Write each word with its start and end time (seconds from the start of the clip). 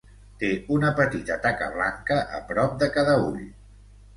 Té 0.43 0.47
una 0.77 0.89
petita 0.99 1.37
taca 1.43 1.67
blanca 1.75 2.17
a 2.39 2.41
prop 2.51 2.75
de 2.85 2.89
cada 2.97 3.17
ull. 3.29 3.45